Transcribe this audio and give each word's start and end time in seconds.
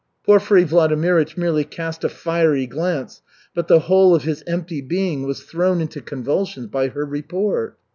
Porfiry 0.25 0.65
Vladimirych 0.65 1.37
merely 1.37 1.63
cast 1.63 2.03
a 2.03 2.09
fiery 2.09 2.65
glance, 2.65 3.21
but 3.53 3.67
the 3.67 3.81
whole 3.81 4.15
of 4.15 4.23
his 4.23 4.43
empty 4.47 4.81
being 4.81 5.27
was 5.27 5.43
thrown 5.43 5.79
into 5.79 6.01
convulsions 6.01 6.65
by 6.65 6.87
her 6.87 7.05
"report." 7.05 7.77